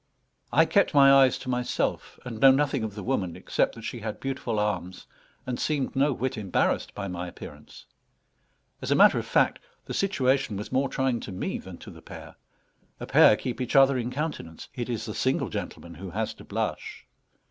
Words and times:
I 0.51 0.65
kept 0.65 0.95
my 0.95 1.13
eyes 1.13 1.37
to 1.37 1.47
myself, 1.47 2.17
and 2.25 2.39
know 2.39 2.49
nothing 2.49 2.83
of 2.83 2.95
the 2.95 3.03
woman 3.03 3.35
except 3.35 3.75
that 3.75 3.83
she 3.83 3.99
had 3.99 4.19
beautiful 4.19 4.57
arms, 4.57 5.05
and 5.45 5.59
seemed 5.59 5.95
no 5.95 6.11
whit 6.11 6.39
embarrassed 6.39 6.95
by 6.95 7.07
my 7.07 7.27
appearance. 7.27 7.85
As 8.81 8.89
a 8.89 8.95
matter 8.95 9.19
of 9.19 9.27
fact, 9.27 9.59
the 9.85 9.93
situation 9.93 10.57
was 10.57 10.71
more 10.71 10.89
trying 10.89 11.19
to 11.19 11.31
me 11.31 11.59
than 11.59 11.77
to 11.77 11.91
the 11.91 12.01
pair. 12.01 12.35
A 12.99 13.05
pair 13.05 13.35
keep 13.35 13.61
each 13.61 13.75
other 13.75 13.95
in 13.95 14.09
countenance; 14.09 14.69
it 14.73 14.89
is 14.89 15.05
the 15.05 15.13
single 15.13 15.49
gentleman 15.49 15.93
who 15.93 16.09
has 16.09 16.33
to 16.33 16.43
blush. 16.43 17.05